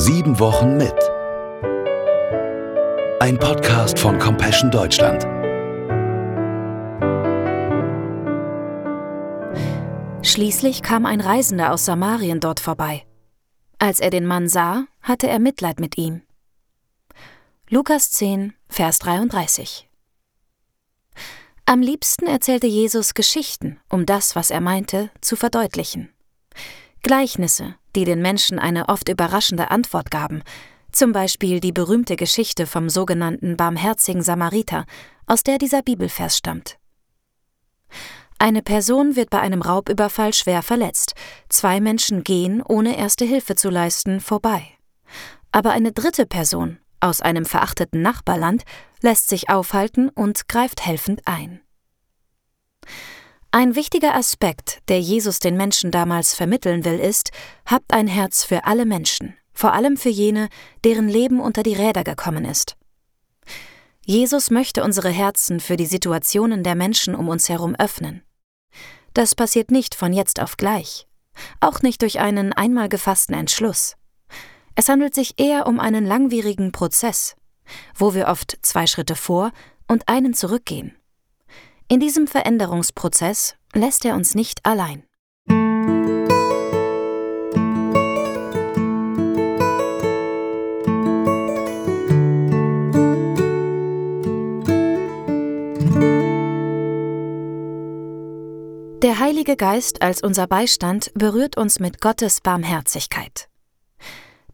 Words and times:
Sieben 0.00 0.38
Wochen 0.38 0.76
mit. 0.76 0.94
Ein 3.20 3.36
Podcast 3.36 3.98
von 3.98 4.16
Compassion 4.20 4.70
Deutschland. 4.70 5.24
Schließlich 10.24 10.82
kam 10.82 11.04
ein 11.04 11.20
Reisender 11.20 11.72
aus 11.72 11.84
Samarien 11.84 12.38
dort 12.38 12.60
vorbei. 12.60 13.06
Als 13.80 13.98
er 13.98 14.10
den 14.10 14.24
Mann 14.24 14.48
sah, 14.48 14.84
hatte 15.02 15.26
er 15.26 15.40
Mitleid 15.40 15.80
mit 15.80 15.98
ihm. 15.98 16.22
Lukas 17.68 18.12
10, 18.12 18.54
Vers 18.68 19.00
33. 19.00 19.88
Am 21.66 21.82
liebsten 21.82 22.28
erzählte 22.28 22.68
Jesus 22.68 23.14
Geschichten, 23.14 23.80
um 23.88 24.06
das, 24.06 24.36
was 24.36 24.52
er 24.52 24.60
meinte, 24.60 25.10
zu 25.20 25.34
verdeutlichen. 25.34 26.10
Gleichnisse, 27.02 27.74
die 27.94 28.04
den 28.04 28.22
Menschen 28.22 28.58
eine 28.58 28.88
oft 28.88 29.08
überraschende 29.08 29.70
Antwort 29.70 30.10
gaben, 30.10 30.42
zum 30.92 31.12
Beispiel 31.12 31.60
die 31.60 31.72
berühmte 31.72 32.16
Geschichte 32.16 32.66
vom 32.66 32.88
sogenannten 32.88 33.56
barmherzigen 33.56 34.22
Samariter, 34.22 34.84
aus 35.26 35.42
der 35.42 35.58
dieser 35.58 35.82
Bibelvers 35.82 36.36
stammt. 36.36 36.78
Eine 38.38 38.62
Person 38.62 39.16
wird 39.16 39.30
bei 39.30 39.40
einem 39.40 39.62
Raubüberfall 39.62 40.32
schwer 40.32 40.62
verletzt. 40.62 41.14
Zwei 41.48 41.80
Menschen 41.80 42.22
gehen, 42.22 42.62
ohne 42.62 42.96
erste 42.96 43.24
Hilfe 43.24 43.56
zu 43.56 43.68
leisten, 43.68 44.20
vorbei. 44.20 44.64
Aber 45.50 45.70
eine 45.70 45.92
dritte 45.92 46.24
Person 46.24 46.78
aus 47.00 47.20
einem 47.20 47.44
verachteten 47.44 48.02
Nachbarland 48.02 48.64
lässt 49.02 49.28
sich 49.28 49.48
aufhalten 49.48 50.08
und 50.08 50.48
greift 50.48 50.84
helfend 50.84 51.22
ein. 51.26 51.60
Ein 53.50 53.76
wichtiger 53.76 54.14
Aspekt, 54.14 54.80
der 54.88 55.00
Jesus 55.00 55.38
den 55.38 55.56
Menschen 55.56 55.90
damals 55.90 56.34
vermitteln 56.34 56.84
will, 56.84 56.98
ist, 57.00 57.30
habt 57.64 57.94
ein 57.94 58.06
Herz 58.06 58.44
für 58.44 58.66
alle 58.66 58.84
Menschen, 58.84 59.38
vor 59.54 59.72
allem 59.72 59.96
für 59.96 60.10
jene, 60.10 60.50
deren 60.84 61.08
Leben 61.08 61.40
unter 61.40 61.62
die 61.62 61.72
Räder 61.72 62.04
gekommen 62.04 62.44
ist. 62.44 62.76
Jesus 64.04 64.50
möchte 64.50 64.84
unsere 64.84 65.08
Herzen 65.08 65.60
für 65.60 65.78
die 65.78 65.86
Situationen 65.86 66.62
der 66.62 66.74
Menschen 66.74 67.14
um 67.14 67.28
uns 67.28 67.48
herum 67.48 67.74
öffnen. 67.74 68.22
Das 69.14 69.34
passiert 69.34 69.70
nicht 69.70 69.94
von 69.94 70.12
jetzt 70.12 70.40
auf 70.40 70.58
gleich, 70.58 71.06
auch 71.60 71.80
nicht 71.80 72.02
durch 72.02 72.20
einen 72.20 72.52
einmal 72.52 72.90
gefassten 72.90 73.34
Entschluss. 73.34 73.96
Es 74.74 74.90
handelt 74.90 75.14
sich 75.14 75.40
eher 75.40 75.66
um 75.66 75.80
einen 75.80 76.04
langwierigen 76.04 76.70
Prozess, 76.70 77.34
wo 77.94 78.12
wir 78.12 78.28
oft 78.28 78.58
zwei 78.60 78.86
Schritte 78.86 79.16
vor 79.16 79.52
und 79.86 80.06
einen 80.06 80.34
zurückgehen. 80.34 80.97
In 81.90 82.00
diesem 82.00 82.26
Veränderungsprozess 82.26 83.54
lässt 83.72 84.04
er 84.04 84.14
uns 84.14 84.34
nicht 84.34 84.60
allein. 84.66 85.04
Der 99.02 99.18
Heilige 99.18 99.56
Geist 99.56 100.02
als 100.02 100.22
unser 100.22 100.46
Beistand 100.46 101.10
berührt 101.14 101.56
uns 101.56 101.80
mit 101.80 102.02
Gottes 102.02 102.42
Barmherzigkeit. 102.42 103.48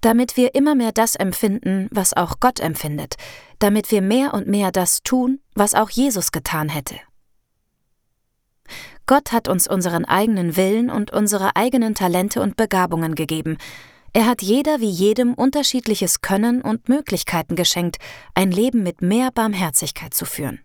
Damit 0.00 0.36
wir 0.36 0.54
immer 0.54 0.76
mehr 0.76 0.92
das 0.92 1.16
empfinden, 1.16 1.88
was 1.90 2.16
auch 2.16 2.38
Gott 2.38 2.60
empfindet, 2.60 3.16
damit 3.58 3.90
wir 3.90 4.02
mehr 4.02 4.34
und 4.34 4.46
mehr 4.46 4.70
das 4.70 5.02
tun, 5.02 5.40
was 5.56 5.74
auch 5.74 5.90
Jesus 5.90 6.30
getan 6.30 6.68
hätte. 6.68 6.94
Gott 9.06 9.32
hat 9.32 9.48
uns 9.48 9.68
unseren 9.68 10.04
eigenen 10.04 10.56
Willen 10.56 10.90
und 10.90 11.12
unsere 11.12 11.56
eigenen 11.56 11.94
Talente 11.94 12.40
und 12.40 12.56
Begabungen 12.56 13.14
gegeben. 13.14 13.58
Er 14.14 14.26
hat 14.26 14.42
jeder 14.42 14.80
wie 14.80 14.88
jedem 14.88 15.34
unterschiedliches 15.34 16.20
Können 16.20 16.62
und 16.62 16.88
Möglichkeiten 16.88 17.56
geschenkt, 17.56 17.98
ein 18.34 18.50
Leben 18.50 18.82
mit 18.82 19.02
mehr 19.02 19.30
Barmherzigkeit 19.30 20.14
zu 20.14 20.24
führen. 20.24 20.60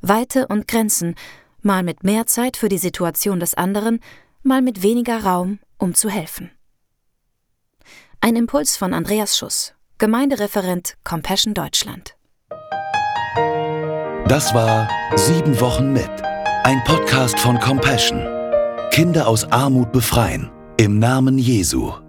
Weite 0.00 0.46
und 0.46 0.68
Grenzen, 0.68 1.16
mal 1.60 1.82
mit 1.82 2.04
mehr 2.04 2.26
Zeit 2.26 2.56
für 2.56 2.68
die 2.68 2.78
Situation 2.78 3.40
des 3.40 3.54
anderen, 3.54 4.00
mal 4.42 4.62
mit 4.62 4.82
weniger 4.82 5.24
Raum, 5.24 5.58
um 5.78 5.94
zu 5.94 6.08
helfen. 6.08 6.50
Ein 8.20 8.36
Impuls 8.36 8.76
von 8.76 8.94
Andreas 8.94 9.36
Schuss, 9.36 9.74
Gemeindereferent 9.98 10.96
Compassion 11.04 11.54
Deutschland. 11.54 12.16
Das 14.28 14.54
war 14.54 14.88
Sieben 15.16 15.60
Wochen 15.60 15.92
mit 15.92 16.10
ein 16.64 16.82
Podcast 16.84 17.38
von 17.38 17.58
Compassion. 17.60 18.26
Kinder 18.90 19.28
aus 19.28 19.44
Armut 19.52 19.92
befreien. 19.92 20.50
Im 20.78 20.98
Namen 20.98 21.36
Jesu. 21.36 22.03